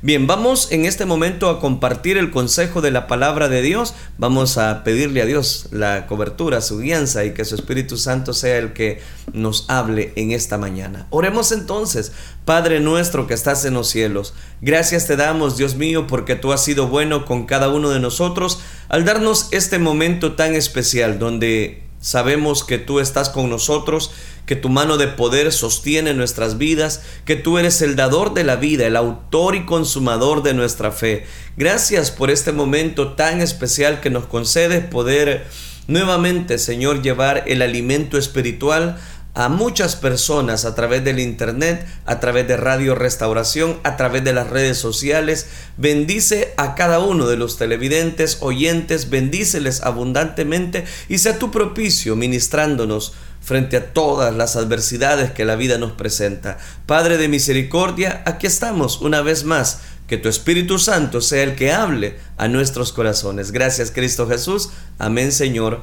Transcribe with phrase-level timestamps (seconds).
[0.00, 3.94] Bien, vamos en este momento a compartir el consejo de la palabra de Dios.
[4.16, 8.58] Vamos a pedirle a Dios la cobertura, su guianza y que su Espíritu Santo sea
[8.58, 9.00] el que
[9.32, 11.08] nos hable en esta mañana.
[11.10, 12.12] Oremos entonces,
[12.44, 14.34] Padre nuestro que estás en los cielos.
[14.60, 18.60] Gracias te damos, Dios mío, porque tú has sido bueno con cada uno de nosotros
[18.88, 24.12] al darnos este momento tan especial donde Sabemos que tú estás con nosotros,
[24.48, 28.56] que tu mano de poder sostiene nuestras vidas, que tú eres el dador de la
[28.56, 31.26] vida, el autor y consumador de nuestra fe.
[31.58, 35.44] Gracias por este momento tan especial que nos concedes poder
[35.86, 38.98] nuevamente, Señor, llevar el alimento espiritual
[39.34, 44.32] a muchas personas a través del internet, a través de Radio Restauración, a través de
[44.32, 45.46] las redes sociales.
[45.76, 53.12] Bendice a cada uno de los televidentes, oyentes, bendíceles abundantemente y sea tu propicio ministrándonos
[53.48, 56.58] frente a todas las adversidades que la vida nos presenta.
[56.84, 59.80] Padre de misericordia, aquí estamos una vez más.
[60.06, 63.50] Que tu Espíritu Santo sea el que hable a nuestros corazones.
[63.50, 64.70] Gracias Cristo Jesús.
[64.98, 65.80] Amén Señor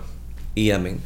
[0.53, 0.99] y amén.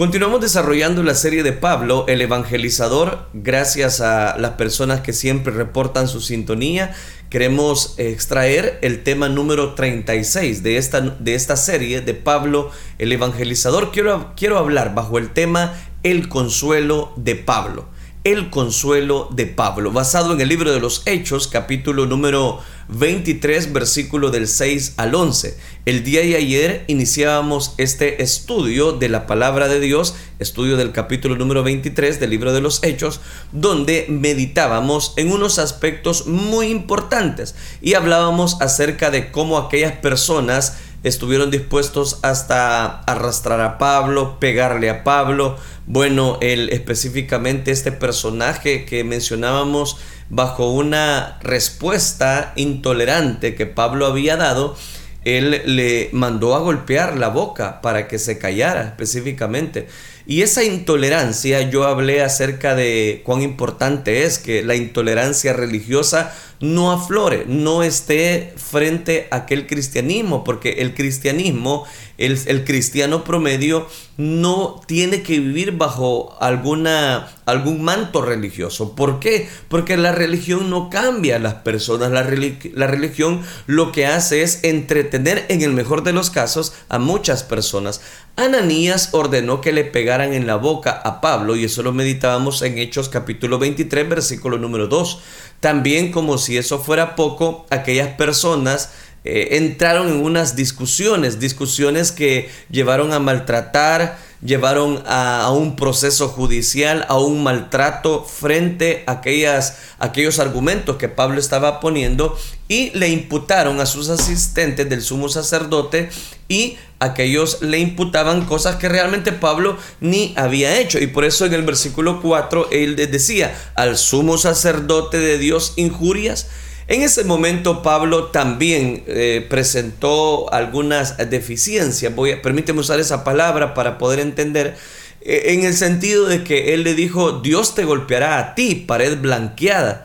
[0.00, 6.08] Continuamos desarrollando la serie de Pablo, el evangelizador, gracias a las personas que siempre reportan
[6.08, 6.94] su sintonía.
[7.28, 13.92] Queremos extraer el tema número 36 de esta, de esta serie de Pablo, el evangelizador.
[13.92, 17.86] Quiero, quiero hablar bajo el tema El consuelo de Pablo
[18.22, 24.30] el consuelo de Pablo, basado en el libro de los Hechos, capítulo número 23, versículo
[24.30, 25.56] del 6 al 11.
[25.86, 31.36] El día de ayer iniciábamos este estudio de la palabra de Dios, estudio del capítulo
[31.36, 33.20] número 23 del libro de los Hechos,
[33.52, 41.50] donde meditábamos en unos aspectos muy importantes y hablábamos acerca de cómo aquellas personas estuvieron
[41.50, 45.56] dispuestos hasta arrastrar a Pablo, pegarle a Pablo.
[45.86, 49.96] Bueno, él específicamente este personaje que mencionábamos
[50.28, 54.76] bajo una respuesta intolerante que Pablo había dado,
[55.24, 59.88] él le mandó a golpear la boca para que se callara específicamente.
[60.26, 66.92] Y esa intolerancia, yo hablé acerca de cuán importante es que la intolerancia religiosa no
[66.92, 71.86] aflore, no esté frente a aquel cristianismo, porque el cristianismo,
[72.18, 73.86] el, el cristiano promedio,
[74.18, 78.94] no tiene que vivir bajo alguna, algún manto religioso.
[78.94, 79.48] ¿Por qué?
[79.68, 84.62] Porque la religión no cambia a las personas, la, la religión lo que hace es
[84.62, 88.02] entretener en el mejor de los casos a muchas personas.
[88.36, 92.78] Ananías ordenó que le pegaran en la boca a Pablo y eso lo meditábamos en
[92.78, 95.20] Hechos capítulo 23 versículo número 2.
[95.60, 98.90] También como si eso fuera poco, aquellas personas
[99.24, 107.04] eh, entraron en unas discusiones, discusiones que llevaron a maltratar, llevaron a, un proceso judicial,
[107.08, 113.80] a un maltrato frente a aquellas, aquellos argumentos que Pablo estaba poniendo y le imputaron
[113.80, 116.10] a sus asistentes del sumo sacerdote
[116.48, 120.98] y aquellos le imputaban cosas que realmente Pablo ni había hecho.
[120.98, 126.48] Y por eso en el versículo 4 él decía, al sumo sacerdote de Dios injurias.
[126.90, 132.12] En ese momento Pablo también eh, presentó algunas deficiencias.
[132.42, 134.76] Permíteme usar esa palabra para poder entender.
[135.20, 139.16] Eh, en el sentido de que él le dijo, Dios te golpeará a ti, pared
[139.20, 140.04] blanqueada.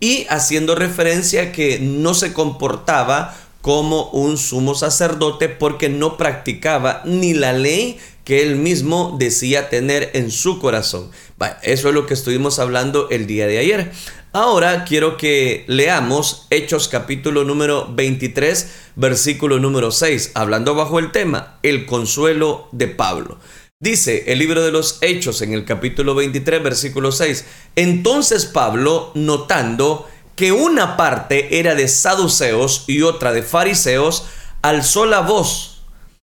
[0.00, 7.02] Y haciendo referencia a que no se comportaba como un sumo sacerdote porque no practicaba
[7.04, 11.10] ni la ley que él mismo decía tener en su corazón.
[11.62, 13.92] eso es lo que estuvimos hablando el día de ayer.
[14.34, 18.66] Ahora quiero que leamos Hechos capítulo número 23,
[18.96, 23.38] versículo número 6, hablando bajo el tema El consuelo de Pablo.
[23.78, 27.44] Dice el libro de los Hechos en el capítulo 23, versículo 6,
[27.76, 34.24] entonces Pablo, notando que una parte era de saduceos y otra de fariseos,
[34.62, 35.82] alzó la voz,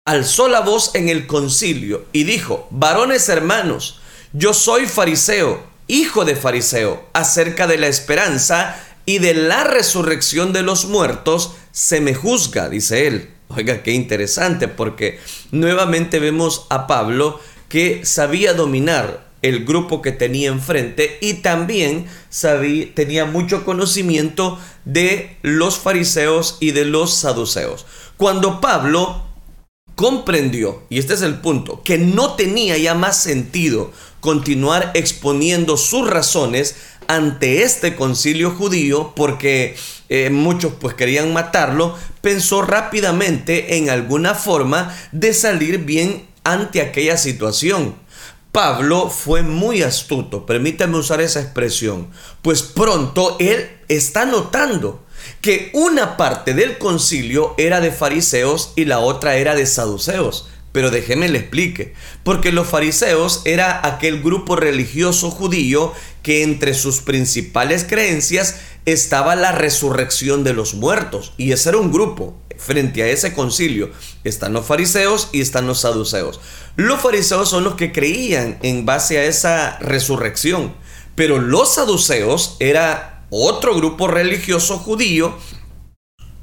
[0.03, 4.02] alzó la voz en el concilio y dijo, varones hermanos,
[4.34, 10.63] yo soy fariseo hijo de fariseo, acerca de la esperanza y de la resurrección de
[10.63, 13.30] los muertos, se me juzga, dice él.
[13.50, 15.19] Oiga, qué interesante, porque
[15.51, 17.39] nuevamente vemos a Pablo
[17.69, 25.38] que sabía dominar el grupo que tenía enfrente y también sabía, tenía mucho conocimiento de
[25.41, 27.86] los fariseos y de los saduceos.
[28.18, 29.24] Cuando Pablo
[29.95, 33.91] comprendió, y este es el punto, que no tenía ya más sentido
[34.24, 36.78] continuar exponiendo sus razones
[37.08, 39.75] ante este concilio judío porque
[40.08, 47.18] eh, muchos pues querían matarlo, pensó rápidamente en alguna forma de salir bien ante aquella
[47.18, 47.96] situación.
[48.54, 52.08] Pablo fue muy astuto, permítame usar esa expresión,
[52.42, 55.04] pues pronto él está notando
[55.42, 60.48] que una parte del concilio era de fariseos y la otra era de saduceos.
[60.74, 61.94] Pero déjeme le explique,
[62.24, 65.94] porque los fariseos era aquel grupo religioso judío
[66.24, 68.56] que entre sus principales creencias
[68.86, 71.34] estaba la resurrección de los muertos.
[71.38, 72.36] Y ese era un grupo.
[72.58, 73.92] Frente a ese concilio
[74.24, 76.40] están los fariseos y están los saduceos.
[76.75, 80.74] Los fariseos son los que creían en base a esa resurrección.
[81.16, 85.38] Pero los saduceos era otro grupo religioso judío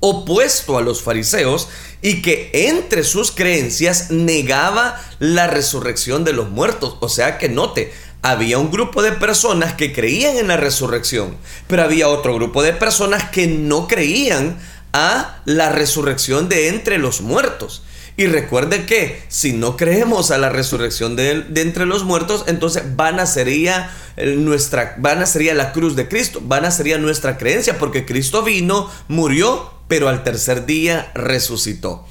[0.00, 1.68] opuesto a los fariseos
[2.02, 6.96] y que entre sus creencias negaba la resurrección de los muertos.
[7.00, 7.92] O sea que note,
[8.22, 11.36] había un grupo de personas que creían en la resurrección,
[11.66, 14.58] pero había otro grupo de personas que no creían
[14.92, 17.82] a la resurrección de entre los muertos.
[18.20, 23.24] Y recuerde que si no creemos a la resurrección de, entre los muertos, entonces vana
[23.24, 23.96] sería
[24.36, 30.10] nuestra, sería la cruz de Cristo, vana sería nuestra creencia, porque Cristo vino, murió, pero
[30.10, 32.06] al tercer día resucitó.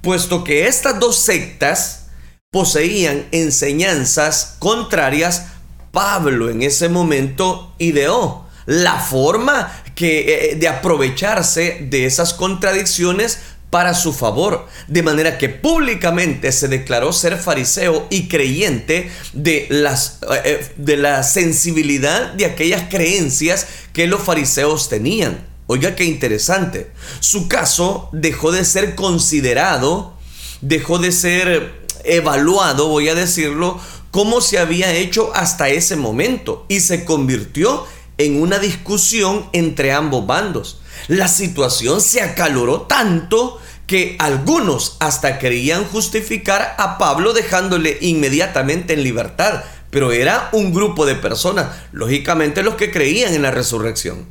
[0.00, 2.08] Puesto que estas dos sectas
[2.50, 5.46] poseían enseñanzas contrarias,
[5.92, 13.38] Pablo en ese momento ideó la forma que, eh, de aprovecharse de esas contradicciones
[13.72, 20.18] para su favor, de manera que públicamente se declaró ser fariseo y creyente de, las,
[20.30, 25.46] eh, eh, de la sensibilidad de aquellas creencias que los fariseos tenían.
[25.68, 26.90] Oiga qué interesante.
[27.20, 30.18] Su caso dejó de ser considerado,
[30.60, 31.72] dejó de ser
[32.04, 33.80] evaluado, voy a decirlo,
[34.10, 37.86] como se había hecho hasta ese momento y se convirtió
[38.18, 40.81] en una discusión entre ambos bandos.
[41.08, 49.02] La situación se acaloró tanto que algunos hasta querían justificar a Pablo dejándole inmediatamente en
[49.02, 54.26] libertad, pero era un grupo de personas, lógicamente los que creían en la resurrección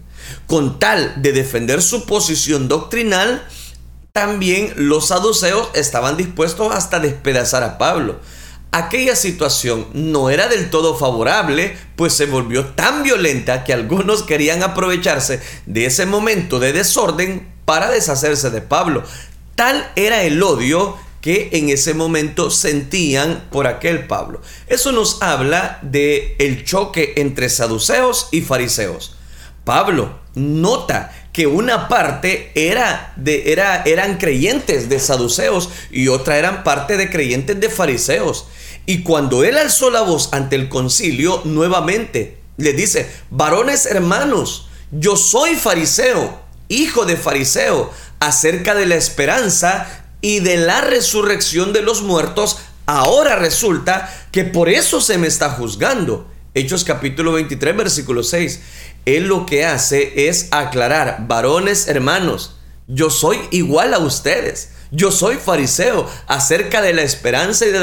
[0.48, 3.44] con tal de defender su posición doctrinal,
[4.12, 8.20] también los saduceos estaban dispuestos hasta despedazar a Pablo.
[8.74, 14.64] Aquella situación no era del todo favorable, pues se volvió tan violenta que algunos querían
[14.64, 19.04] aprovecharse de ese momento de desorden para deshacerse de Pablo.
[19.56, 24.42] Tal era el odio que en ese momento sentían por aquel Pablo.
[24.68, 29.18] Eso nos habla de el choque entre saduceos y fariseos.
[29.66, 36.64] Pablo nota que una parte era de, era, eran creyentes de saduceos y otra eran
[36.64, 38.48] parte de creyentes de fariseos.
[38.86, 45.16] Y cuando él alzó la voz ante el concilio, nuevamente le dice, varones hermanos, yo
[45.16, 52.02] soy fariseo, hijo de fariseo, acerca de la esperanza y de la resurrección de los
[52.02, 56.28] muertos, ahora resulta que por eso se me está juzgando.
[56.54, 58.60] Hechos capítulo 23, versículo 6
[59.06, 62.58] él lo que hace es aclarar, varones hermanos,
[62.88, 64.70] yo soy igual a ustedes.
[64.92, 67.80] Yo soy fariseo acerca de la esperanza y, de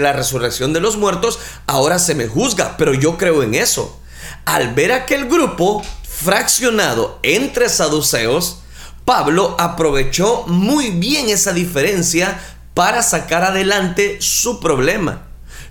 [0.00, 1.38] la, resurrección de los muertos.
[1.68, 4.00] Ahora se me juzga, pero yo creo en eso.
[4.44, 8.58] Al ver aquel grupo fraccionado entre saduceos,
[9.04, 12.40] Pablo aprovechó muy bien esa diferencia
[12.74, 15.25] para sacar adelante su problema.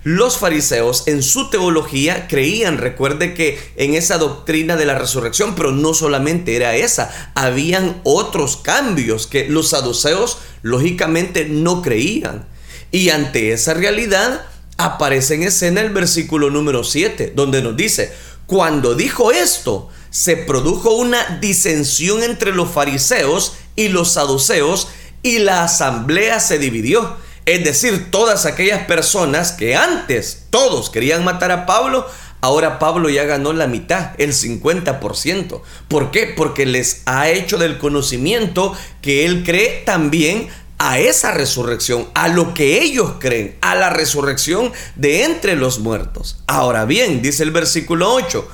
[0.06, 5.72] Los fariseos en su teología creían, recuerde que en esa doctrina de la resurrección, pero
[5.72, 12.46] no solamente era esa, habían otros cambios que los saduceos lógicamente no creían.
[12.92, 14.46] Y ante esa realidad
[14.76, 18.12] aparece en escena el versículo número 7, donde nos dice,
[18.46, 24.86] cuando dijo esto, se produjo una disensión entre los fariseos y los saduceos
[25.24, 31.52] y la asamblea se dividió es decir, todas aquellas personas que antes todos querían matar
[31.52, 32.06] a Pablo,
[32.40, 35.62] ahora Pablo ya ganó la mitad, el 50%.
[35.88, 36.34] ¿Por qué?
[36.36, 40.48] Porque les ha hecho del conocimiento que él cree también
[40.78, 46.42] a esa resurrección, a lo que ellos creen, a la resurrección de entre los muertos.
[46.48, 48.46] Ahora bien, dice el versículo 8,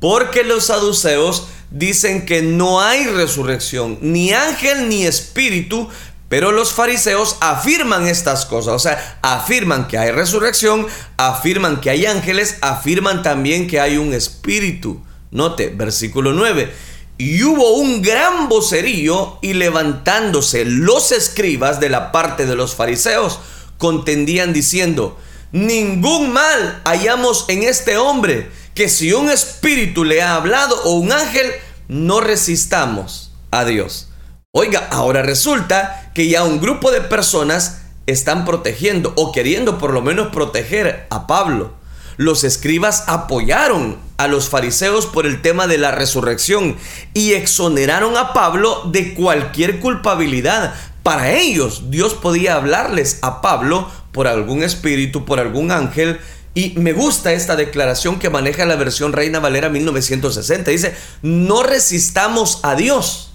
[0.00, 5.88] porque los saduceos dicen que no hay resurrección, ni ángel ni espíritu,
[6.28, 12.04] pero los fariseos afirman estas cosas, o sea, afirman que hay resurrección, afirman que hay
[12.04, 15.02] ángeles, afirman también que hay un espíritu.
[15.30, 16.72] Note, versículo 9.
[17.16, 23.40] Y hubo un gran vocerío y levantándose los escribas de la parte de los fariseos,
[23.78, 25.18] contendían diciendo,
[25.50, 31.10] ningún mal hallamos en este hombre, que si un espíritu le ha hablado o un
[31.10, 31.50] ángel,
[31.88, 34.07] no resistamos a Dios.
[34.52, 40.00] Oiga, ahora resulta que ya un grupo de personas están protegiendo o queriendo por lo
[40.00, 41.74] menos proteger a Pablo.
[42.16, 46.76] los escribas apoyaron a los fariseos por el tema de la resurrección
[47.12, 50.74] y exoneraron a Pablo de cualquier culpabilidad.
[51.02, 56.18] Para ellos, Dios podía hablarles a Pablo por algún espíritu, por algún ángel,
[56.54, 60.70] y me gusta esta declaración que maneja la versión Reina Valera 1960.
[60.70, 63.27] Dice, no resistamos a Dios.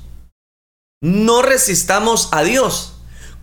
[1.04, 2.94] No resistamos a Dios.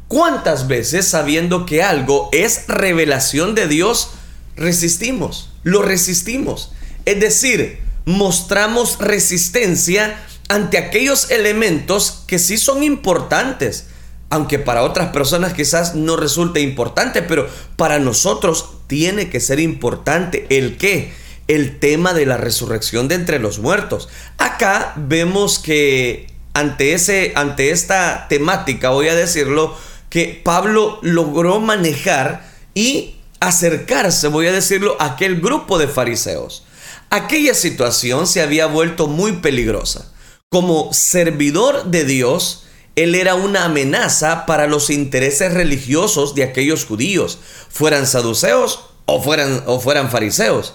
[0.09, 4.13] ¿Cuántas veces sabiendo que algo es revelación de Dios,
[4.57, 5.51] resistimos?
[5.63, 6.73] Lo resistimos.
[7.05, 13.89] Es decir, mostramos resistencia ante aquellos elementos que sí son importantes
[14.31, 20.47] aunque para otras personas quizás no resulte importante, pero para nosotros tiene que ser importante
[20.51, 21.13] el qué,
[21.49, 24.09] el tema de la resurrección de entre los muertos.
[24.39, 29.77] Acá vemos que ante ese ante esta temática, voy a decirlo,
[30.09, 36.65] que Pablo logró manejar y acercarse, voy a decirlo, a aquel grupo de fariseos.
[37.11, 40.13] Aquella situación se había vuelto muy peligrosa.
[40.49, 42.67] Como servidor de Dios,
[42.97, 47.39] él era una amenaza para los intereses religiosos de aquellos judíos,
[47.69, 50.75] fueran saduceos o fueran, o fueran fariseos.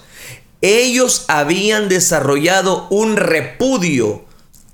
[0.60, 4.25] Ellos habían desarrollado un repudio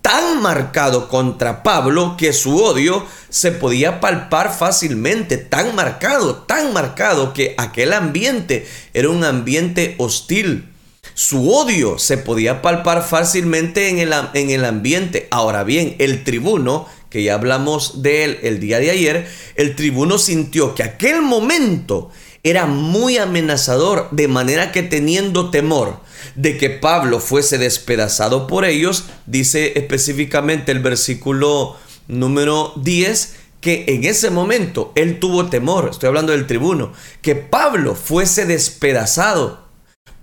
[0.02, 7.32] tan marcado contra Pablo que su odio se podía palpar fácilmente, tan marcado, tan marcado
[7.32, 10.68] que aquel ambiente era un ambiente hostil.
[11.14, 15.28] Su odio se podía palpar fácilmente en el, en el ambiente.
[15.30, 20.18] Ahora bien, el tribuno que ya hablamos de él el día de ayer, el tribuno
[20.18, 22.10] sintió que aquel momento
[22.42, 26.00] era muy amenazador, de manera que teniendo temor
[26.34, 31.76] de que Pablo fuese despedazado por ellos, dice específicamente el versículo
[32.08, 37.94] número 10, que en ese momento él tuvo temor, estoy hablando del tribuno, que Pablo
[37.94, 39.62] fuese despedazado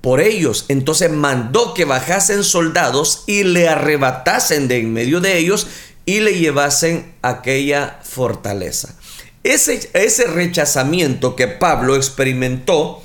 [0.01, 0.65] por ellos.
[0.67, 5.67] Entonces mandó que bajasen soldados y le arrebatasen de en medio de ellos
[6.05, 8.95] y le llevasen aquella fortaleza.
[9.43, 13.01] Ese, ese rechazamiento que Pablo experimentó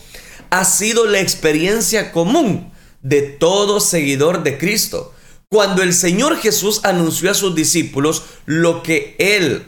[0.51, 2.73] ha sido la experiencia común
[3.05, 5.13] de todo seguidor de Cristo.
[5.49, 9.67] Cuando el Señor Jesús anunció a sus discípulos lo que Él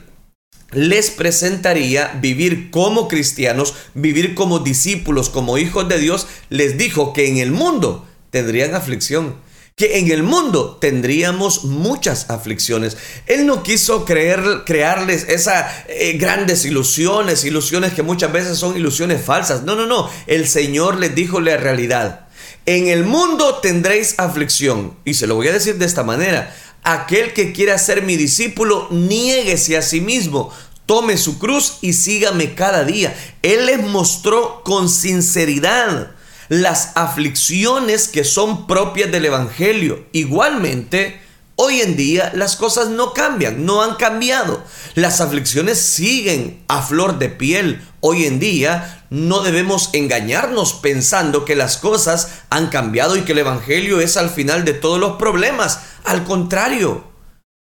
[0.73, 7.29] les presentaría vivir como cristianos, vivir como discípulos, como hijos de Dios, les dijo que
[7.29, 9.37] en el mundo tendrían aflicción
[9.77, 12.97] que en el mundo tendríamos muchas aflicciones.
[13.27, 19.21] Él no quiso creer, crearles esas eh, grandes ilusiones, ilusiones que muchas veces son ilusiones
[19.23, 19.65] falsas.
[19.65, 20.09] No, no, no.
[20.27, 22.26] El Señor les dijo la realidad.
[22.67, 24.97] En el mundo tendréis aflicción.
[25.05, 26.55] Y se lo voy a decir de esta manera.
[26.83, 30.53] Aquel que quiera ser mi discípulo, niéguese a sí mismo,
[30.85, 33.17] tome su cruz y sígame cada día.
[33.43, 36.11] Él les mostró con sinceridad
[36.49, 40.05] las aflicciones que son propias del Evangelio.
[40.11, 41.21] Igualmente,
[41.55, 44.63] hoy en día las cosas no cambian, no han cambiado.
[44.95, 47.81] Las aflicciones siguen a flor de piel.
[48.09, 53.39] Hoy en día no debemos engañarnos pensando que las cosas han cambiado y que el
[53.39, 55.81] Evangelio es al final de todos los problemas.
[56.05, 57.03] Al contrario,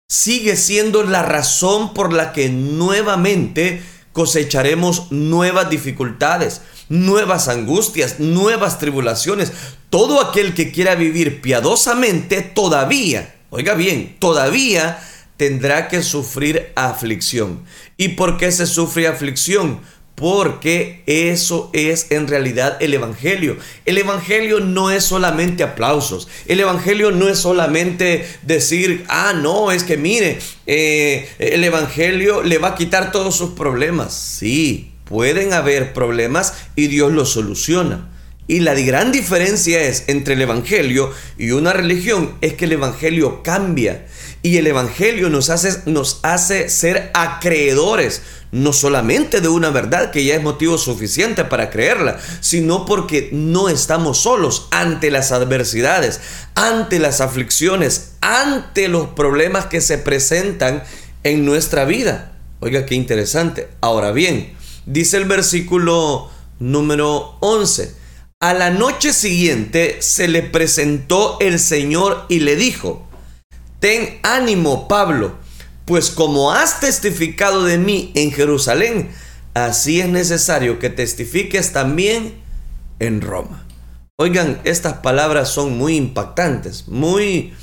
[0.09, 9.53] sigue siendo la razón por la que nuevamente cosecharemos nuevas dificultades nuevas angustias, nuevas tribulaciones.
[9.91, 15.01] Todo aquel que quiera vivir piadosamente todavía, oiga bien, todavía
[15.37, 17.65] tendrá que sufrir aflicción.
[17.97, 19.81] ¿Y por qué se sufre aflicción?
[20.17, 23.59] Porque eso es en realidad el Evangelio.
[23.85, 26.27] El Evangelio no es solamente aplausos.
[26.47, 32.57] El Evangelio no es solamente decir, ah, no, es que mire, eh, el Evangelio le
[32.57, 34.15] va a quitar todos sus problemas.
[34.15, 38.09] Sí, pueden haber problemas y Dios los soluciona.
[38.49, 43.43] Y la gran diferencia es entre el Evangelio y una religión es que el Evangelio
[43.43, 44.07] cambia
[44.49, 48.23] y el Evangelio nos hace, nos hace ser acreedores
[48.53, 53.69] no solamente de una verdad que ya es motivo suficiente para creerla, sino porque no
[53.69, 56.21] estamos solos ante las adversidades,
[56.55, 60.85] ante las aflicciones, ante los problemas que se presentan
[61.25, 62.33] en nuestra vida.
[62.61, 63.69] Oiga, qué interesante.
[63.81, 67.93] Ahora bien, Dice el versículo número 11.
[68.39, 73.06] A la noche siguiente se le presentó el Señor y le dijo,
[73.87, 75.37] Ten ánimo, Pablo,
[75.85, 79.11] pues como has testificado de mí en Jerusalén,
[79.55, 82.35] así es necesario que testifiques también
[82.99, 83.65] en Roma.
[84.17, 87.55] Oigan, estas palabras son muy impactantes, muy,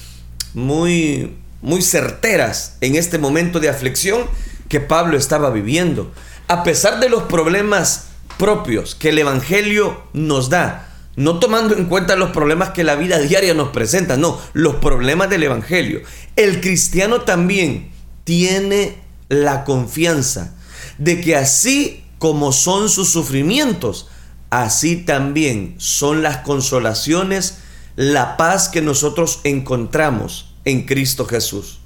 [0.53, 4.21] muy, muy certeras en este momento de aflicción
[4.69, 6.13] que Pablo estaba viviendo
[6.47, 8.05] a pesar de los problemas
[8.37, 13.19] propios que el Evangelio nos da, no tomando en cuenta los problemas que la vida
[13.19, 16.01] diaria nos presenta, no, los problemas del Evangelio.
[16.35, 17.91] El cristiano también
[18.23, 18.97] tiene
[19.29, 20.55] la confianza
[20.97, 24.07] de que así como son sus sufrimientos,
[24.49, 27.57] así también son las consolaciones,
[27.95, 31.79] la paz que nosotros encontramos en Cristo Jesús.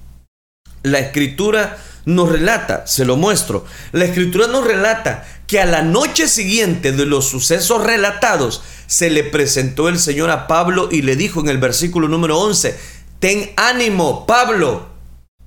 [0.84, 6.30] La escritura nos relata, se lo muestro, la escritura nos relata que a la noche
[6.30, 11.42] siguiente de los sucesos relatados se le presentó el Señor a Pablo y le dijo
[11.42, 12.80] en el versículo número 11,
[13.20, 14.88] ten ánimo, Pablo.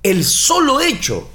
[0.03, 1.27] El solo hecho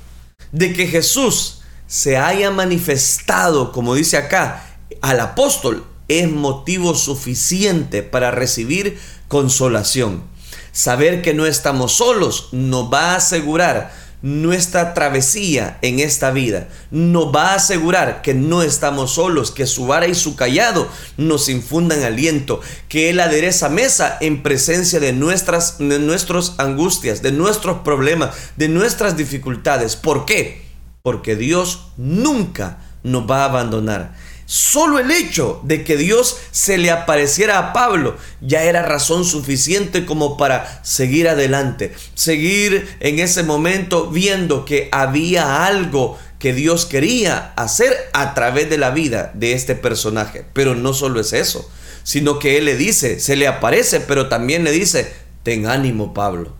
[0.52, 8.30] de que Jesús se haya manifestado, como dice acá, al apóstol, es motivo suficiente para
[8.30, 10.22] recibir consolación.
[10.70, 16.66] Saber que no estamos solos nos va a asegurar nuestra travesía en esta vida.
[16.90, 21.48] Nos va a asegurar que no estamos solos, que su vara y su callado nos
[21.48, 27.82] infundan aliento, que Él adereza mesa en presencia de nuestras, de nuestras angustias, de nuestros
[27.82, 29.94] problemas, de nuestras dificultades.
[29.94, 30.64] ¿Por qué?
[31.02, 34.16] Porque Dios nunca nos va a abandonar.
[34.46, 40.06] Solo el hecho de que Dios se le apareciera a Pablo ya era razón suficiente
[40.06, 47.54] como para seguir adelante, seguir en ese momento viendo que había algo que Dios quería
[47.56, 50.44] hacer a través de la vida de este personaje.
[50.52, 51.68] Pero no solo es eso,
[52.04, 55.12] sino que Él le dice, se le aparece, pero también le dice,
[55.42, 56.54] ten ánimo Pablo.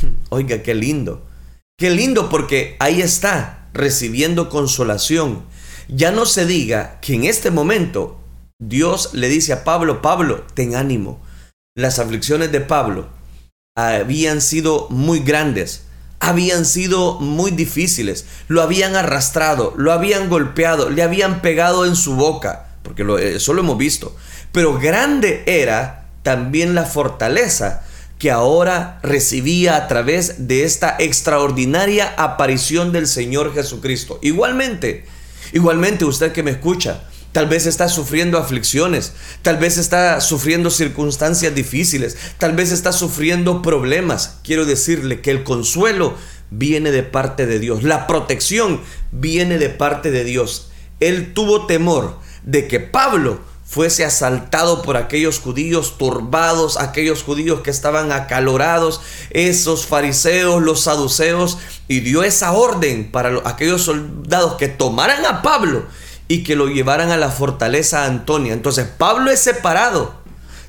[0.30, 1.26] Oiga, qué lindo.
[1.76, 5.44] Qué lindo porque ahí está, recibiendo consolación
[5.88, 8.20] ya no se diga que en este momento
[8.60, 11.20] Dios le dice a Pablo, Pablo, ten ánimo.
[11.76, 13.08] Las aflicciones de Pablo
[13.76, 15.82] habían sido muy grandes,
[16.20, 22.16] habían sido muy difíciles, lo habían arrastrado, lo habían golpeado, le habían pegado en su
[22.16, 23.04] boca, porque
[23.36, 24.16] eso lo hemos visto.
[24.50, 27.84] Pero grande era también la fortaleza
[28.18, 34.18] que ahora recibía a través de esta extraordinaria aparición del Señor Jesucristo.
[34.22, 35.06] Igualmente,
[35.52, 41.54] Igualmente usted que me escucha, tal vez está sufriendo aflicciones, tal vez está sufriendo circunstancias
[41.54, 44.38] difíciles, tal vez está sufriendo problemas.
[44.42, 46.14] Quiero decirle que el consuelo
[46.50, 48.80] viene de parte de Dios, la protección
[49.12, 50.70] viene de parte de Dios.
[51.00, 57.70] Él tuvo temor de que Pablo fuese asaltado por aquellos judíos turbados, aquellos judíos que
[57.70, 65.24] estaban acalorados, esos fariseos, los saduceos, y dio esa orden para aquellos soldados que tomaran
[65.26, 65.84] a Pablo
[66.28, 68.54] y que lo llevaran a la fortaleza Antonia.
[68.54, 70.14] Entonces Pablo es separado.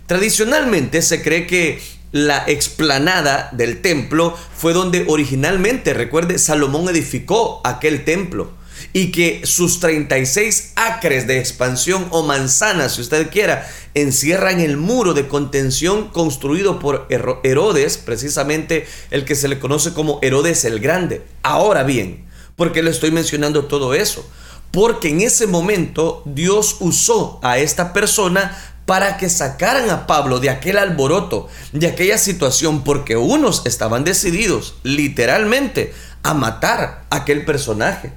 [0.06, 1.82] Tradicionalmente se cree que
[2.12, 8.59] la explanada del templo fue donde originalmente, recuerde, Salomón edificó aquel templo
[8.94, 15.14] y que sus 36 acres de expansión o manzanas, si usted quiera, encierran el muro
[15.14, 21.24] de contención construido por Herodes, precisamente el que se le conoce como Herodes el Grande.
[21.44, 24.28] Ahora bien, ¿por qué le estoy mencionando todo eso?
[24.72, 28.56] Porque en ese momento Dios usó a esta persona
[28.90, 34.76] para que sacaran a Pablo de aquel alboroto, de aquella situación, porque unos estaban decididos,
[34.82, 38.12] literalmente, a matar a aquel personaje.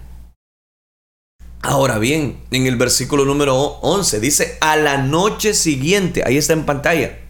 [1.62, 6.66] Ahora bien, en el versículo número 11 dice, a la noche siguiente, ahí está en
[6.66, 7.20] pantalla,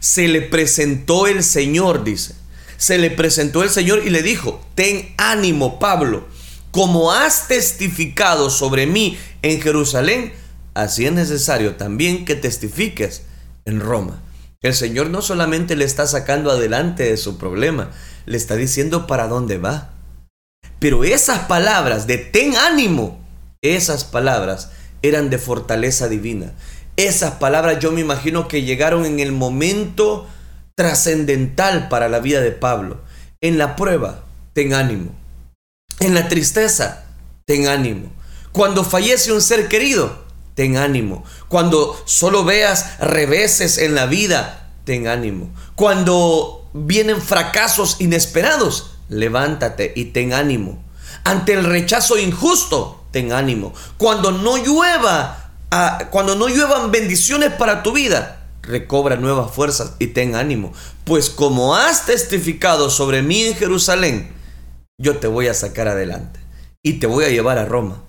[0.00, 2.34] se le presentó el Señor, dice,
[2.76, 6.26] se le presentó el Señor y le dijo, ten ánimo Pablo,
[6.72, 10.32] como has testificado sobre mí en Jerusalén,
[10.74, 13.22] así es necesario también que testifiques
[13.64, 14.22] en Roma.
[14.60, 17.92] El Señor no solamente le está sacando adelante de su problema,
[18.26, 19.92] le está diciendo para dónde va.
[20.80, 23.24] Pero esas palabras de ten ánimo,
[23.62, 24.70] esas palabras
[25.02, 26.52] eran de fortaleza divina.
[26.96, 30.26] Esas palabras yo me imagino que llegaron en el momento
[30.74, 33.00] trascendental para la vida de Pablo.
[33.40, 35.10] En la prueba, ten ánimo.
[36.00, 37.04] En la tristeza,
[37.44, 38.10] ten ánimo.
[38.52, 41.24] Cuando fallece un ser querido, ten ánimo.
[41.48, 45.50] Cuando solo veas reveses en la vida, ten ánimo.
[45.74, 50.82] Cuando vienen fracasos inesperados, levántate y ten ánimo.
[51.24, 53.72] Ante el rechazo injusto, ten ánimo.
[53.96, 60.08] Cuando no llueva, ah, cuando no lluevan bendiciones para tu vida, recobra nuevas fuerzas y
[60.08, 60.72] ten ánimo.
[61.04, 64.32] Pues como has testificado sobre mí en Jerusalén,
[64.98, 66.40] yo te voy a sacar adelante
[66.82, 68.02] y te voy a llevar a Roma.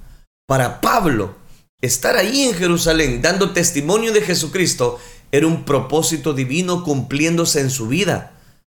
[0.48, 1.36] Para Pablo,
[1.82, 5.00] estar ahí en Jerusalén dando testimonio de Jesucristo
[5.32, 8.34] era un propósito divino cumpliéndose en su vida.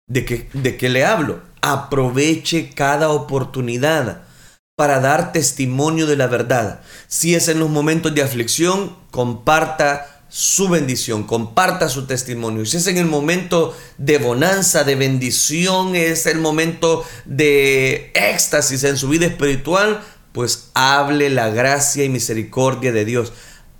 [0.08, 1.42] ¿De que de qué le hablo?
[1.62, 4.24] Aproveche cada oportunidad
[4.82, 6.82] para dar testimonio de la verdad.
[7.08, 12.66] Si es en los momentos de aflicción, comparta su bendición, comparta su testimonio.
[12.66, 18.98] Si es en el momento de bonanza, de bendición, es el momento de éxtasis en
[18.98, 23.34] su vida espiritual, pues hable la gracia y misericordia de Dios.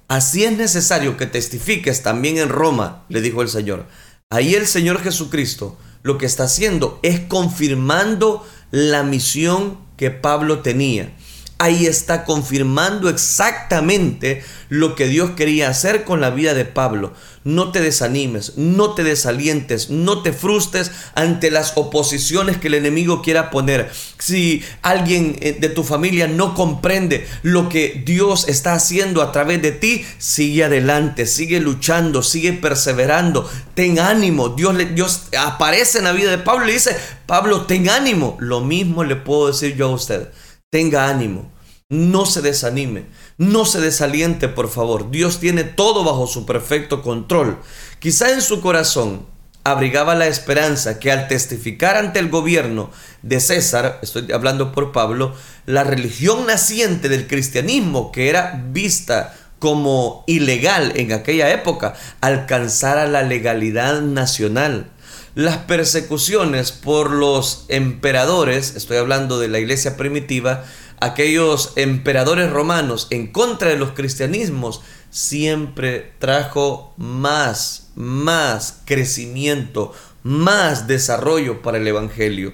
[0.08, 3.88] Así es necesario que testifiques también en Roma, le dijo el Señor.
[4.30, 11.14] Ahí el Señor Jesucristo lo que está haciendo es confirmando la misión que Pablo tenía
[11.62, 17.14] ahí está confirmando exactamente lo que Dios quería hacer con la vida de Pablo.
[17.44, 23.22] No te desanimes, no te desalientes, no te frustres ante las oposiciones que el enemigo
[23.22, 23.92] quiera poner.
[24.18, 29.62] Si alguien eh, de tu familia no comprende lo que Dios está haciendo a través
[29.62, 33.48] de ti, sigue adelante, sigue luchando, sigue perseverando.
[33.76, 34.50] Ten ánimo.
[34.50, 36.96] Dios, Dios aparece en la vida de Pablo y dice,
[37.28, 38.36] Pablo, ten ánimo.
[38.40, 40.28] Lo mismo le puedo decir yo a usted.
[40.72, 41.52] Tenga ánimo,
[41.90, 43.08] no se desanime,
[43.38, 45.12] no se desaliente, por favor.
[45.12, 47.60] Dios tiene todo bajo su perfecto control.
[48.00, 49.26] Quizá en su corazón
[49.66, 52.90] abrigaba la esperanza que al testificar ante el gobierno
[53.22, 60.24] de César, estoy hablando por Pablo, la religión naciente del cristianismo, que era vista como
[60.26, 64.90] ilegal en aquella época, alcanzara la legalidad nacional
[65.36, 70.66] las persecuciones por los emperadores, estoy hablando de la iglesia primitiva,
[71.00, 81.62] aquellos emperadores romanos en contra de los cristianismos, siempre trajo más, más crecimiento, más desarrollo
[81.62, 82.54] para el Evangelio.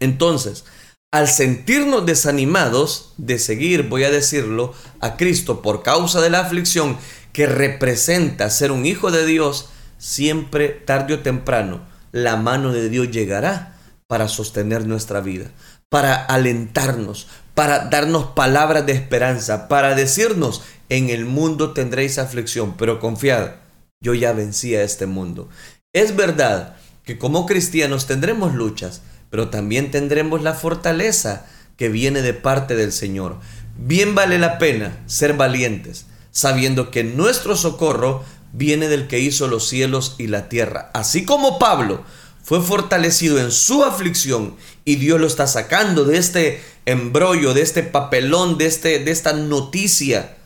[0.00, 0.64] Entonces,
[1.12, 6.98] al sentirnos desanimados de seguir, voy a decirlo, a Cristo por causa de la aflicción
[7.32, 11.80] que representa ser un hijo de Dios, siempre, tarde o temprano,
[12.12, 13.76] la mano de Dios llegará
[14.06, 15.50] para sostener nuestra vida,
[15.88, 23.00] para alentarnos, para darnos palabras de esperanza, para decirnos, en el mundo tendréis aflicción, pero
[23.00, 23.52] confiad,
[24.00, 25.48] yo ya vencí a este mundo.
[25.92, 32.34] Es verdad que como cristianos tendremos luchas, pero también tendremos la fortaleza que viene de
[32.34, 33.40] parte del Señor.
[33.76, 39.68] Bien vale la pena ser valientes, sabiendo que nuestro socorro viene del que hizo los
[39.68, 40.90] cielos y la tierra.
[40.94, 42.04] Así como Pablo
[42.42, 47.82] fue fortalecido en su aflicción y Dios lo está sacando de este embrollo, de este
[47.82, 50.36] papelón, de, este, de esta noticia.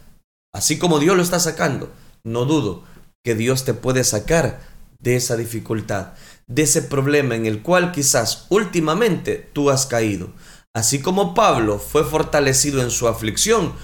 [0.54, 1.92] Así como Dios lo está sacando,
[2.24, 2.82] no dudo
[3.22, 4.60] que Dios te puede sacar
[5.00, 6.12] de esa dificultad,
[6.46, 10.30] de ese problema en el cual quizás últimamente tú has caído.
[10.74, 13.74] Así como Pablo fue fortalecido en su aflicción,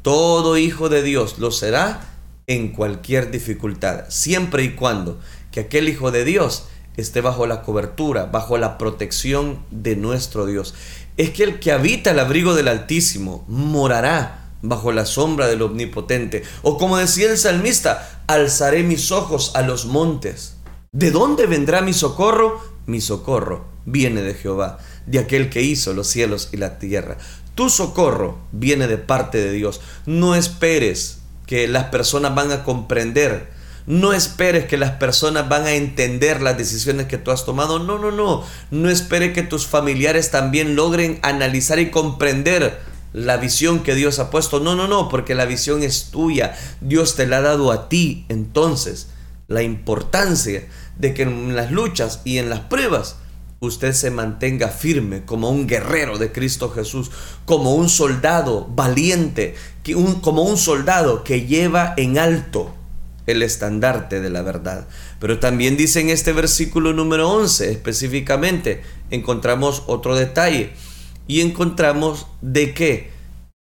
[0.00, 2.13] todo hijo de Dios lo será
[2.46, 8.26] en cualquier dificultad, siempre y cuando que aquel Hijo de Dios esté bajo la cobertura,
[8.26, 10.74] bajo la protección de nuestro Dios.
[11.16, 16.42] Es que el que habita el abrigo del Altísimo morará bajo la sombra del Omnipotente.
[16.62, 20.56] O como decía el salmista, alzaré mis ojos a los montes.
[20.92, 22.60] ¿De dónde vendrá mi socorro?
[22.86, 27.18] Mi socorro viene de Jehová, de aquel que hizo los cielos y la tierra.
[27.54, 29.80] Tu socorro viene de parte de Dios.
[30.06, 33.52] No esperes que las personas van a comprender.
[33.86, 37.78] No esperes que las personas van a entender las decisiones que tú has tomado.
[37.78, 38.42] No, no, no.
[38.70, 42.80] No espere que tus familiares también logren analizar y comprender
[43.12, 44.60] la visión que Dios ha puesto.
[44.60, 46.56] No, no, no, porque la visión es tuya.
[46.80, 48.24] Dios te la ha dado a ti.
[48.30, 49.08] Entonces,
[49.48, 53.16] la importancia de que en las luchas y en las pruebas
[53.64, 57.10] usted se mantenga firme como un guerrero de Cristo Jesús,
[57.44, 59.54] como un soldado valiente,
[60.20, 62.74] como un soldado que lleva en alto
[63.26, 64.86] el estandarte de la verdad.
[65.18, 70.72] Pero también dice en este versículo número 11 específicamente, encontramos otro detalle
[71.26, 73.10] y encontramos de que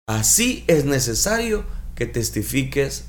[0.06, 3.06] así es necesario que testifiques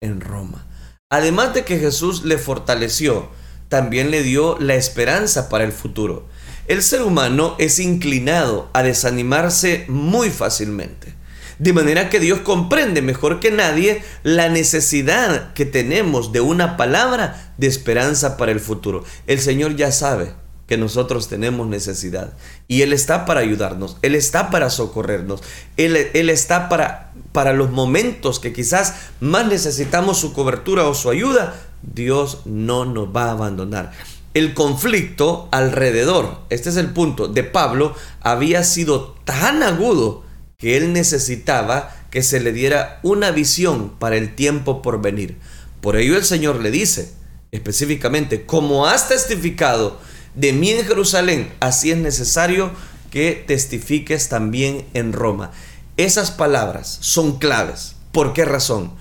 [0.00, 0.66] en Roma.
[1.10, 3.28] Además de que Jesús le fortaleció,
[3.68, 6.26] también le dio la esperanza para el futuro.
[6.68, 11.12] El ser humano es inclinado a desanimarse muy fácilmente.
[11.58, 17.52] De manera que Dios comprende mejor que nadie la necesidad que tenemos de una palabra
[17.58, 19.04] de esperanza para el futuro.
[19.26, 20.34] El Señor ya sabe
[20.68, 22.32] que nosotros tenemos necesidad
[22.68, 25.42] y Él está para ayudarnos, Él está para socorrernos,
[25.76, 31.10] Él, Él está para, para los momentos que quizás más necesitamos su cobertura o su
[31.10, 33.92] ayuda, Dios no nos va a abandonar.
[34.34, 40.24] El conflicto alrededor, este es el punto, de Pablo había sido tan agudo
[40.56, 45.38] que él necesitaba que se le diera una visión para el tiempo por venir.
[45.80, 47.12] Por ello el Señor le dice
[47.50, 49.98] específicamente, como has testificado
[50.34, 52.70] de mí en Jerusalén, así es necesario
[53.10, 55.50] que testifiques también en Roma.
[55.98, 57.96] Esas palabras son claves.
[58.12, 58.92] ¿Por qué razón?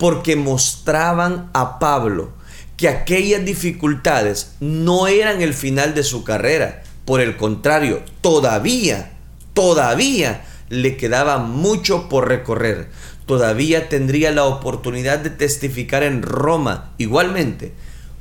[0.00, 2.32] porque mostraban a Pablo
[2.80, 6.82] que aquellas dificultades no eran el final de su carrera.
[7.04, 9.12] Por el contrario, todavía,
[9.52, 12.88] todavía le quedaba mucho por recorrer.
[13.26, 16.92] Todavía tendría la oportunidad de testificar en Roma.
[16.96, 17.74] Igualmente,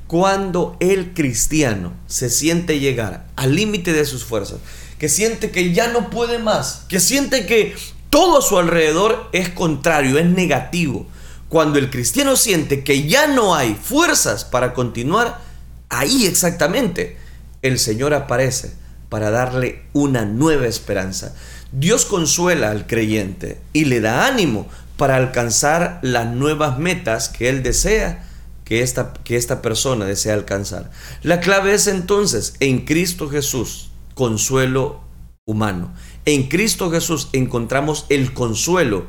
[0.07, 4.59] cuando el cristiano se siente llegar al límite de sus fuerzas,
[4.97, 7.75] que siente que ya no puede más, que siente que
[8.09, 11.07] todo a su alrededor es contrario, es negativo,
[11.49, 15.41] cuando el cristiano siente que ya no hay fuerzas para continuar,
[15.89, 17.17] ahí exactamente
[17.63, 18.73] el Señor aparece
[19.09, 21.35] para darle una nueva esperanza.
[21.71, 27.63] Dios consuela al creyente y le da ánimo para alcanzar las nuevas metas que él
[27.63, 28.25] desea
[28.63, 30.91] que esta, que esta persona desea alcanzar.
[31.23, 35.01] La clave es entonces en Cristo Jesús, consuelo
[35.45, 35.91] humano.
[36.25, 39.07] En Cristo Jesús encontramos el consuelo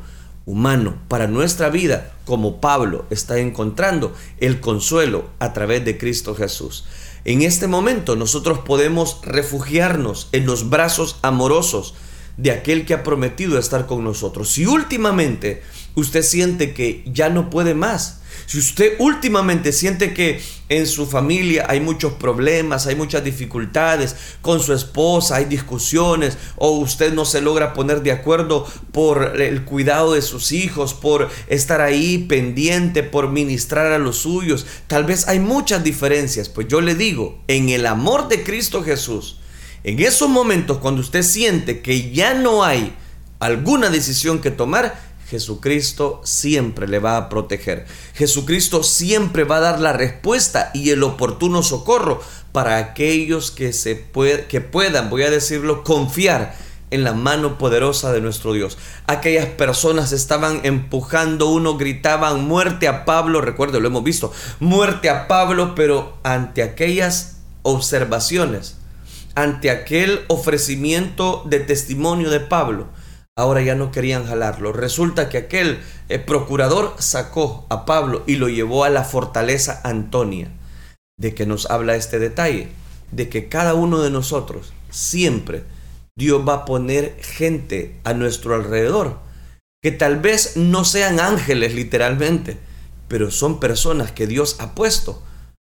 [0.50, 6.84] humano para nuestra vida, como Pablo está encontrando el consuelo a través de Cristo Jesús.
[7.24, 11.94] En este momento nosotros podemos refugiarnos en los brazos amorosos
[12.40, 14.50] de aquel que ha prometido estar con nosotros.
[14.50, 15.62] Si últimamente
[15.94, 21.66] usted siente que ya no puede más, si usted últimamente siente que en su familia
[21.68, 27.40] hay muchos problemas, hay muchas dificultades, con su esposa hay discusiones, o usted no se
[27.40, 33.30] logra poner de acuerdo por el cuidado de sus hijos, por estar ahí pendiente, por
[33.30, 37.86] ministrar a los suyos, tal vez hay muchas diferencias, pues yo le digo, en el
[37.86, 39.39] amor de Cristo Jesús,
[39.84, 42.94] en esos momentos cuando usted siente que ya no hay
[43.38, 44.98] alguna decisión que tomar,
[45.30, 47.86] Jesucristo siempre le va a proteger.
[48.14, 52.20] Jesucristo siempre va a dar la respuesta y el oportuno socorro
[52.52, 56.56] para aquellos que, se puedan, voy a decirlo, confiar
[56.90, 58.76] en la mano poderosa de nuestro Dios.
[59.06, 65.28] Aquellas personas estaban empujando, uno gritaban muerte a Pablo, recuerdo, lo hemos visto, muerte a
[65.28, 68.79] Pablo, pero ante aquellas observaciones,
[69.34, 72.88] ante aquel ofrecimiento de testimonio de Pablo,
[73.36, 74.72] ahora ya no querían jalarlo.
[74.72, 80.50] Resulta que aquel eh, procurador sacó a Pablo y lo llevó a la fortaleza Antonia.
[81.18, 82.68] De que nos habla este detalle,
[83.12, 85.64] de que cada uno de nosotros siempre
[86.16, 89.18] Dios va a poner gente a nuestro alrededor,
[89.82, 92.58] que tal vez no sean ángeles literalmente,
[93.08, 95.22] pero son personas que Dios ha puesto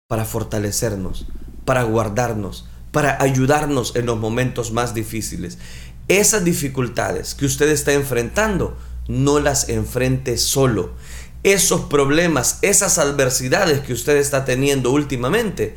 [0.08, 1.28] para fortalecernos,
[1.66, 5.58] para guardarnos, para ayudarnos en los momentos más difíciles
[6.10, 8.76] esas dificultades que usted está enfrentando,
[9.08, 10.92] no las enfrente solo.
[11.44, 15.76] Esos problemas, esas adversidades que usted está teniendo últimamente,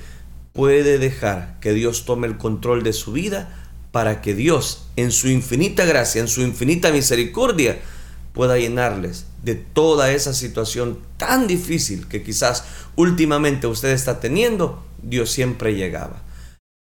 [0.54, 5.28] puede dejar que Dios tome el control de su vida para que Dios, en su
[5.28, 7.78] infinita gracia, en su infinita misericordia,
[8.32, 12.64] pueda llenarles de toda esa situación tan difícil que quizás
[12.96, 16.22] últimamente usted está teniendo, Dios siempre llegaba.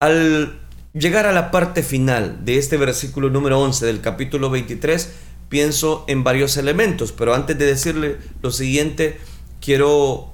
[0.03, 0.59] Al
[0.95, 5.11] llegar a la parte final de este versículo número 11 del capítulo 23,
[5.51, 9.19] pienso en varios elementos, pero antes de decirle lo siguiente,
[9.61, 10.33] quiero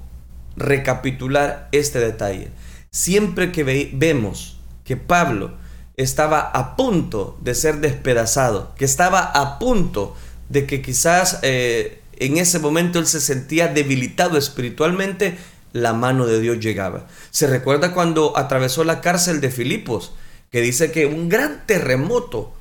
[0.55, 2.51] recapitular este detalle.
[2.93, 5.57] Siempre que vemos que Pablo
[5.97, 10.15] estaba a punto de ser despedazado, que estaba a punto
[10.49, 15.37] de que quizás eh, en ese momento él se sentía debilitado espiritualmente,
[15.73, 17.07] la mano de Dios llegaba.
[17.31, 20.13] Se recuerda cuando atravesó la cárcel de Filipos,
[20.51, 22.53] que dice que un gran terremoto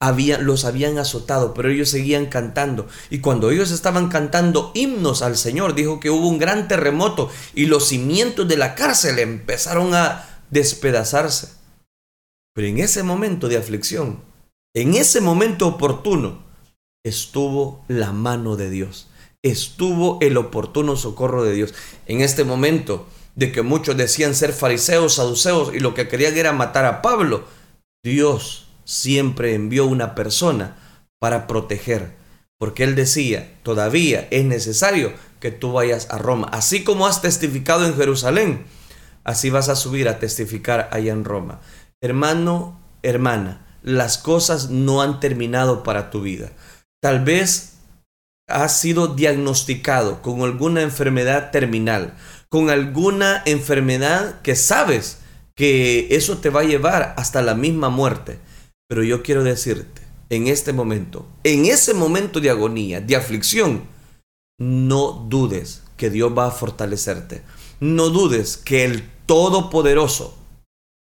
[0.00, 2.88] había, los habían azotado, pero ellos seguían cantando.
[3.10, 7.66] Y cuando ellos estaban cantando himnos al Señor, dijo que hubo un gran terremoto y
[7.66, 11.48] los cimientos de la cárcel empezaron a despedazarse.
[12.54, 14.20] Pero en ese momento de aflicción,
[14.74, 16.44] en ese momento oportuno,
[17.04, 19.08] estuvo la mano de Dios,
[19.44, 21.74] estuvo el oportuno socorro de Dios.
[22.06, 26.52] En este momento, de que muchos decían ser fariseos, saduceos y lo que querían era
[26.52, 27.44] matar a Pablo,
[28.02, 30.76] Dios siempre envió una persona
[31.20, 32.16] para proteger,
[32.58, 37.86] porque él decía, todavía es necesario que tú vayas a Roma, así como has testificado
[37.86, 38.64] en Jerusalén,
[39.24, 41.60] así vas a subir a testificar allá en Roma.
[42.00, 46.52] Hermano, hermana, las cosas no han terminado para tu vida.
[47.02, 47.73] Tal vez
[48.48, 52.14] has sido diagnosticado con alguna enfermedad terminal
[52.54, 55.18] con alguna enfermedad que sabes
[55.56, 58.38] que eso te va a llevar hasta la misma muerte.
[58.88, 63.88] Pero yo quiero decirte, en este momento, en ese momento de agonía, de aflicción,
[64.60, 67.42] no dudes que Dios va a fortalecerte.
[67.80, 70.38] No dudes que el Todopoderoso,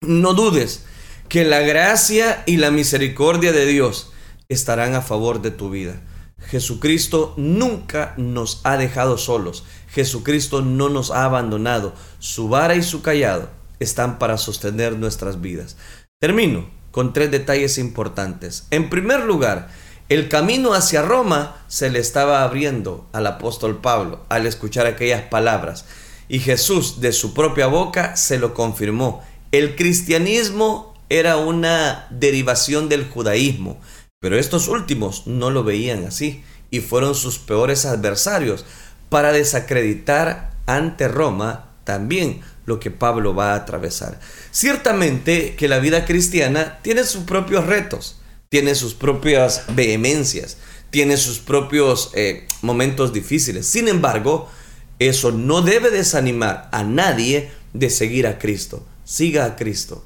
[0.02, 0.84] no dudes
[1.30, 4.12] que la gracia y la misericordia de Dios
[4.50, 6.02] estarán a favor de tu vida.
[6.48, 9.64] Jesucristo nunca nos ha dejado solos.
[9.88, 11.92] Jesucristo no nos ha abandonado.
[12.18, 15.76] Su vara y su callado están para sostener nuestras vidas.
[16.20, 18.66] Termino con tres detalles importantes.
[18.70, 19.68] En primer lugar,
[20.08, 25.84] el camino hacia Roma se le estaba abriendo al apóstol Pablo al escuchar aquellas palabras.
[26.28, 29.22] Y Jesús de su propia boca se lo confirmó.
[29.52, 33.80] El cristianismo era una derivación del judaísmo.
[34.20, 38.66] Pero estos últimos no lo veían así y fueron sus peores adversarios
[39.08, 44.20] para desacreditar ante Roma también lo que Pablo va a atravesar.
[44.50, 50.58] Ciertamente que la vida cristiana tiene sus propios retos, tiene sus propias vehemencias,
[50.90, 53.66] tiene sus propios eh, momentos difíciles.
[53.66, 54.50] Sin embargo,
[54.98, 58.86] eso no debe desanimar a nadie de seguir a Cristo.
[59.02, 60.04] Siga a Cristo.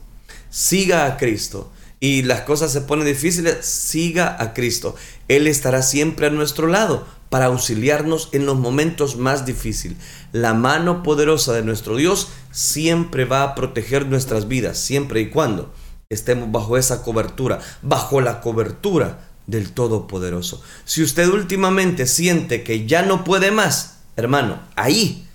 [0.51, 1.74] Siga a Cristo
[2.05, 4.95] y las cosas se ponen difíciles, siga a Cristo.
[5.27, 9.97] Él estará siempre a nuestro lado para auxiliarnos en los momentos más difíciles.
[10.31, 15.73] La mano poderosa de nuestro Dios siempre va a proteger nuestras vidas, siempre y cuando
[16.11, 20.63] estemos bajo esa cobertura, bajo la cobertura del Todopoderoso.
[20.85, 25.27] Si usted últimamente siente que ya no puede más, hermano, ahí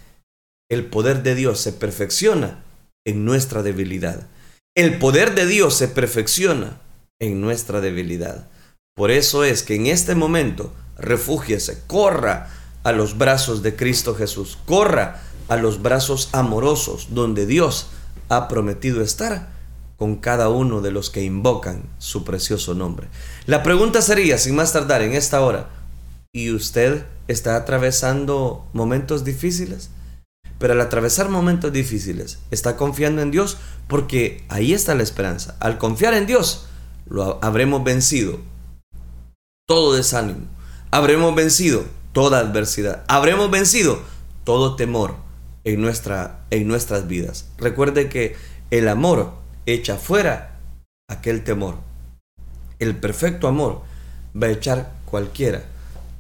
[0.70, 2.64] el poder de Dios se perfecciona
[3.06, 4.28] en nuestra debilidad.
[4.80, 6.80] El poder de Dios se perfecciona
[7.20, 8.48] en nuestra debilidad.
[8.96, 12.50] Por eso es que en este momento refúgiese, corra
[12.84, 17.88] a los brazos de Cristo Jesús, corra a los brazos amorosos donde Dios
[18.30, 19.50] ha prometido estar
[19.98, 23.10] con cada uno de los que invocan su precioso nombre.
[23.48, 25.68] La pregunta sería, sin más tardar, en esta hora,
[26.32, 29.90] ¿y usted está atravesando momentos difíciles?
[30.60, 35.56] Pero al atravesar momentos difíciles, está confiando en Dios porque ahí está la esperanza.
[35.60, 36.68] Al confiar en Dios,
[37.08, 38.40] lo habremos vencido
[39.66, 40.48] todo desánimo.
[40.92, 43.04] Habremos vencido toda adversidad.
[43.08, 44.02] Habremos vencido
[44.44, 45.16] todo temor
[45.64, 47.48] en, nuestra, en nuestras vidas.
[47.58, 48.36] Recuerde que
[48.72, 49.34] el amor
[49.66, 50.60] echa fuera
[51.08, 51.76] aquel temor.
[52.80, 53.84] El perfecto amor
[54.36, 55.64] va a echar cualquiera,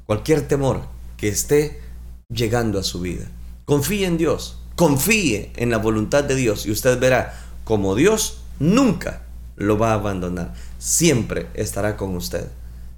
[0.06, 0.84] cualquier temor
[1.18, 1.82] que esté
[2.30, 3.26] llegando a su vida.
[3.70, 9.22] Confíe en Dios, confíe en la voluntad de Dios y usted verá como Dios nunca
[9.58, 12.48] lo va a abandonar, siempre estará con usted.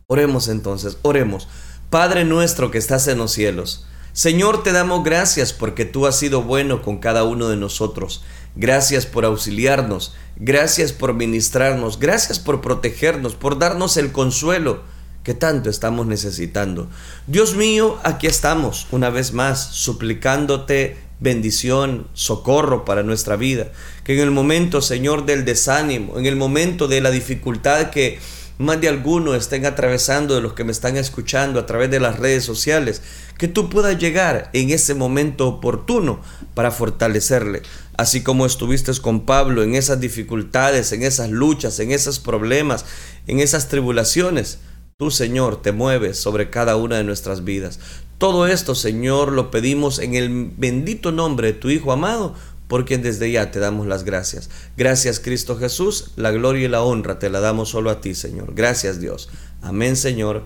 [0.08, 1.50] Oremos entonces, oremos.
[1.90, 6.42] Padre nuestro que estás en los cielos, Señor, te damos gracias porque tú has sido
[6.42, 8.24] bueno con cada uno de nosotros.
[8.56, 14.84] Gracias por auxiliarnos, gracias por ministrarnos, gracias por protegernos, por darnos el consuelo
[15.24, 16.88] que tanto estamos necesitando.
[17.28, 23.72] Dios mío, aquí estamos una vez más suplicándote bendición, socorro para nuestra vida.
[24.04, 28.20] Que en el momento, Señor, del desánimo, en el momento de la dificultad que
[28.58, 32.20] más de alguno estén atravesando de los que me están escuchando a través de las
[32.20, 33.02] redes sociales,
[33.38, 36.22] que tú puedas llegar en ese momento oportuno
[36.54, 37.64] para fortalecerle,
[37.98, 42.86] así como estuviste con Pablo en esas dificultades, en esas luchas, en esos problemas,
[43.26, 44.60] en esas tribulaciones.
[45.02, 47.80] Tú, Señor, te mueves sobre cada una de nuestras vidas.
[48.20, 52.36] Todo esto, Señor, lo pedimos en el bendito nombre de tu Hijo amado,
[52.68, 54.52] por quien desde ya te damos las gracias.
[54.78, 56.12] Gracias, Cristo Jesús.
[56.18, 58.54] La gloria y la honra te la damos solo a ti, Señor.
[58.54, 59.30] Gracias, Dios.
[59.64, 60.44] Amén, Señor.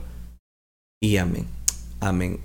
[1.01, 1.47] Y amén.
[1.99, 2.39] Amén.